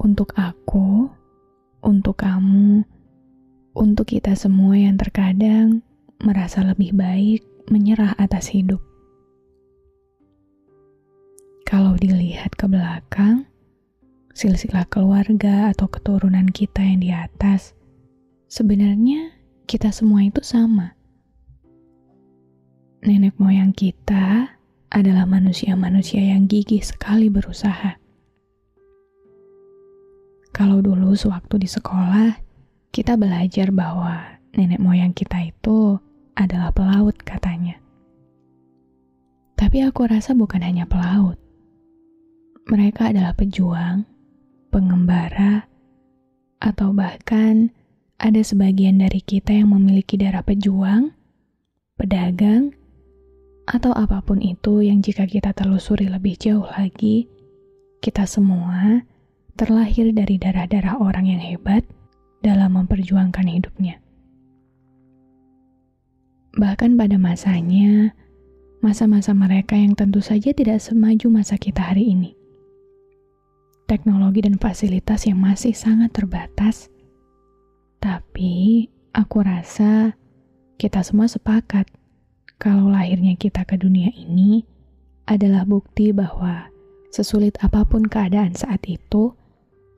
[0.00, 1.12] untuk aku,
[1.84, 2.88] untuk kamu,
[3.76, 5.84] untuk kita semua yang terkadang
[6.24, 8.80] merasa lebih baik menyerah atas hidup.
[11.68, 13.44] Kalau dilihat ke belakang,
[14.32, 17.76] silsilah keluarga atau keturunan kita yang di atas,
[18.48, 19.36] sebenarnya
[19.68, 20.96] kita semua itu sama.
[23.04, 24.56] Nenek moyang kita
[24.90, 27.99] adalah manusia-manusia yang gigih sekali berusaha
[30.60, 32.36] kalau dulu sewaktu di sekolah,
[32.92, 35.96] kita belajar bahwa nenek moyang kita itu
[36.36, 37.80] adalah pelaut katanya.
[39.56, 41.40] Tapi aku rasa bukan hanya pelaut.
[42.68, 44.04] Mereka adalah pejuang,
[44.68, 45.64] pengembara,
[46.60, 47.72] atau bahkan
[48.20, 51.08] ada sebagian dari kita yang memiliki darah pejuang,
[51.96, 52.76] pedagang,
[53.64, 57.32] atau apa pun itu yang jika kita telusuri lebih jauh lagi,
[58.04, 59.08] kita semua
[59.54, 61.82] terlahir dari darah-darah orang yang hebat
[62.44, 64.00] dalam memperjuangkan hidupnya.
[66.58, 68.10] Bahkan pada masanya,
[68.82, 72.34] masa-masa mereka yang tentu saja tidak semaju masa kita hari ini.
[73.86, 76.90] Teknologi dan fasilitas yang masih sangat terbatas,
[77.98, 80.14] tapi aku rasa
[80.78, 81.86] kita semua sepakat
[82.60, 84.62] kalau lahirnya kita ke dunia ini
[85.30, 86.66] adalah bukti bahwa
[87.14, 89.34] sesulit apa pun keadaan saat itu,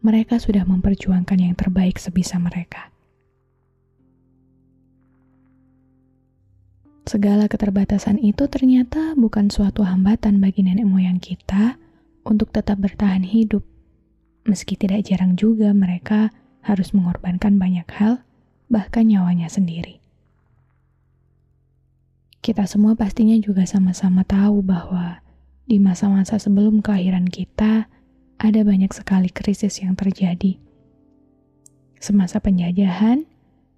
[0.00, 2.90] mereka sudah memperjuangkan yang terbaik sebisa mereka.
[7.08, 11.80] Segala keterbatasan itu ternyata bukan suatu hambatan bagi nenek moyang kita
[12.28, 13.64] untuk tetap bertahan hidup,
[14.44, 16.28] meski tidak jarang juga mereka
[16.60, 18.20] harus mengorbankan banyak hal,
[18.68, 20.04] bahkan nyawanya sendiri.
[22.44, 25.24] Kita semua pastinya juga sama-sama tahu bahwa
[25.64, 27.88] di masa-masa sebelum kelahiran kita,
[28.38, 30.62] ada banyak sekali krisis yang terjadi.
[31.98, 33.26] Semasa penjajahan,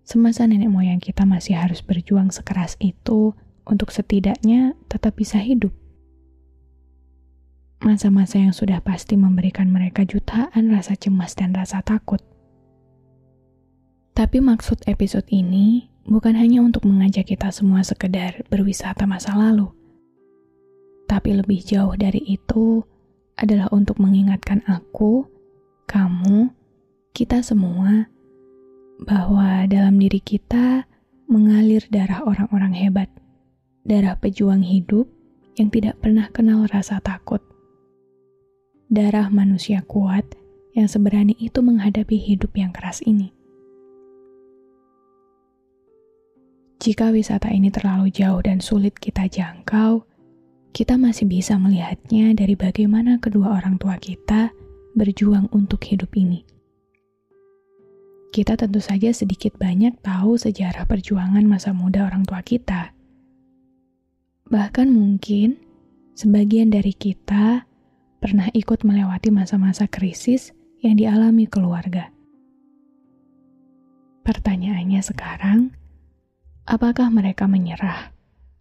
[0.00, 3.36] semasa nenek moyang kita masih harus berjuang sekeras itu
[3.68, 5.76] untuk setidaknya tetap bisa hidup.
[7.84, 12.24] Masa-masa yang sudah pasti memberikan mereka jutaan rasa cemas dan rasa takut.
[14.16, 19.68] Tapi maksud episode ini bukan hanya untuk mengajak kita semua sekedar berwisata masa lalu.
[21.04, 22.80] Tapi lebih jauh dari itu,
[23.36, 25.28] adalah untuk mengingatkan aku,
[25.84, 26.50] kamu,
[27.12, 28.08] kita semua,
[29.04, 30.88] bahwa dalam diri kita
[31.28, 33.12] mengalir darah orang-orang hebat,
[33.84, 35.04] darah pejuang hidup
[35.60, 37.44] yang tidak pernah kenal rasa takut,
[38.88, 40.24] darah manusia kuat
[40.72, 43.36] yang seberani itu menghadapi hidup yang keras ini.
[46.76, 50.04] Jika wisata ini terlalu jauh dan sulit kita jangkau,
[50.76, 54.52] kita masih bisa melihatnya dari bagaimana kedua orang tua kita
[54.92, 56.44] berjuang untuk hidup ini.
[58.28, 62.92] Kita tentu saja sedikit banyak tahu sejarah perjuangan masa muda orang tua kita.
[64.52, 65.56] Bahkan mungkin
[66.12, 67.64] sebagian dari kita
[68.20, 70.52] pernah ikut melewati masa-masa krisis
[70.84, 72.12] yang dialami keluarga.
[74.28, 75.72] Pertanyaannya sekarang,
[76.68, 78.15] apakah mereka menyerah?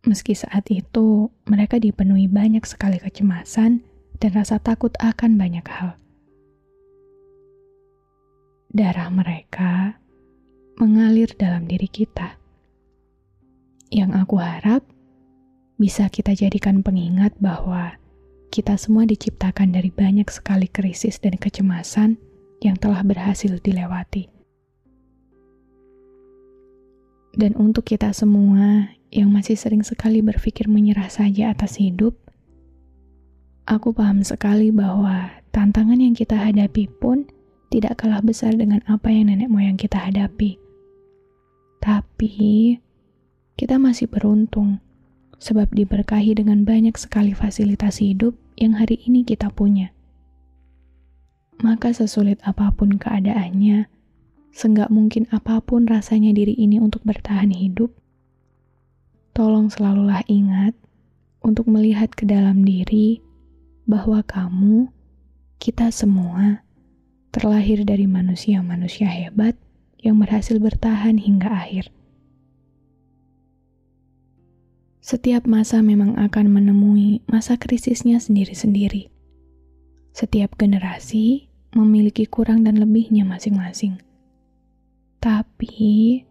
[0.00, 3.84] Meski saat itu mereka dipenuhi banyak sekali kecemasan
[4.16, 6.00] dan rasa takut akan banyak hal.
[8.72, 10.00] Darah mereka
[10.80, 12.40] mengalir dalam diri kita.
[13.92, 14.82] Yang aku harap
[15.76, 18.00] bisa kita jadikan pengingat bahwa
[18.48, 22.16] kita semua diciptakan dari banyak sekali krisis dan kecemasan
[22.64, 24.32] yang telah berhasil dilewati.
[27.36, 32.14] Dan untuk kita semua yang masih sering sekali berpikir menyerah saja atas hidup,
[33.70, 37.30] Aku paham sekali bahwa tantangan yang kita hadapi pun
[37.70, 40.58] tidak kalah besar dengan apa yang nenek moyang kita hadapi.
[41.78, 42.74] Tapi,
[43.54, 44.82] kita masih beruntung
[45.38, 49.94] sebab diberkahi dengan banyak sekali fasilitas hidup yang hari ini kita punya.
[51.62, 53.86] Maka sesulit apa pun keadaannya,
[54.50, 57.94] senggak mungkin apa pun rasanya diri ini untuk bertahan hidup,
[59.40, 60.76] tolong selalulah ingat
[61.40, 63.24] untuk melihat ke dalam diri
[63.88, 64.92] bahwa kamu,
[65.56, 66.60] kita semua,
[67.32, 69.56] terlahir dari manusia-manusia hebat
[69.96, 71.88] yang berhasil bertahan hingga akhir.
[75.00, 79.08] Setiap masa memang akan menemui masa krisisnya sendiri-sendiri.
[80.12, 84.04] Setiap generasi memiliki kurang dan lebihnya masing-masing.
[85.16, 86.28] Tapi,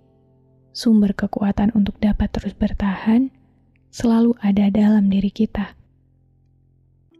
[0.80, 3.36] sumber kekuatan untuk dapat terus bertahan
[3.92, 5.76] selalu ada dalam diri kita.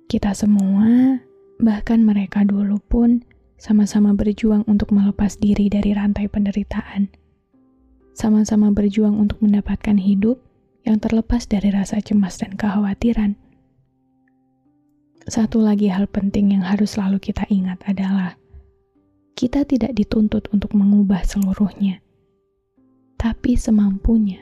[0.08, 1.20] Kita semua,
[1.60, 3.28] bahkan mereka dulu pun,
[3.60, 7.12] sama-sama berjuang untuk melepas diri dari rantai penderitaan.
[8.16, 10.40] Sama-sama berjuang untuk mendapatkan hidup
[10.88, 13.36] yang terlepas dari rasa cemas dan kekhawatiran.
[15.28, 18.40] Satu lagi hal penting yang harus selalu kita ingat adalah
[19.36, 22.00] kita tidak dituntut untuk mengubah seluruhnya,
[23.20, 24.42] tapi semampunya.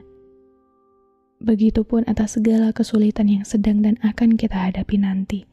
[1.41, 5.45] Begitupun atas segala kesulitan yang sedang dan akan kita hadapi nanti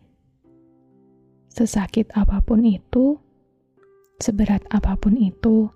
[1.55, 3.15] Sesakit apa pun itu,
[4.19, 5.71] seberat apa pun itu,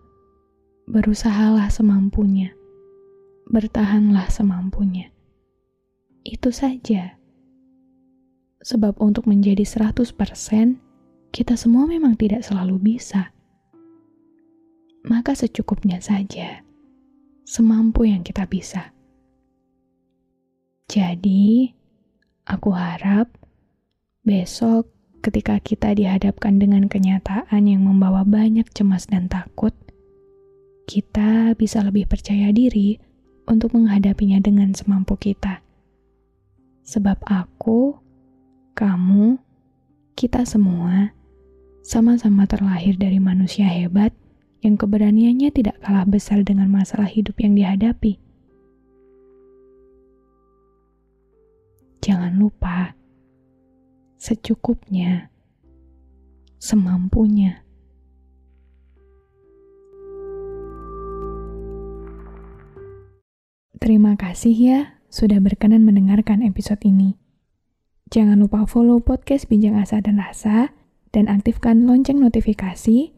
[0.90, 2.50] berusahalah semampunya.
[3.46, 5.14] Bertahanlah semampunya.
[6.26, 7.14] Itu saja.
[8.58, 10.82] Sebab untuk menjadi 100%,
[11.30, 13.30] kita semua memang tidak selalu bisa.
[15.06, 16.66] Maka secukupnya saja,
[17.48, 18.92] semampu yang kita bisa.
[20.84, 21.72] Jadi,
[22.44, 23.32] aku harap
[24.20, 24.92] besok
[25.24, 29.72] ketika kita dihadapkan dengan kenyataan yang membawa banyak cemas dan takut,
[30.84, 33.00] kita bisa lebih percaya diri
[33.48, 35.64] untuk menghadapinya dengan semampu kita.
[36.84, 37.96] Sebab aku,
[38.76, 39.40] kamu,
[40.12, 41.16] kita semua
[41.80, 44.12] sama-sama terlahir dari manusia hebat
[44.58, 48.18] yang keberaniannya tidak kalah besar dengan masalah hidup yang dihadapi.
[52.02, 52.96] Jangan lupa
[54.18, 55.30] secukupnya,
[56.58, 57.62] semampunya.
[63.78, 67.16] Terima kasih ya sudah berkenan mendengarkan episode ini.
[68.08, 70.72] Jangan lupa follow podcast Bincang Asa dan Rasa
[71.12, 73.17] dan aktifkan lonceng notifikasi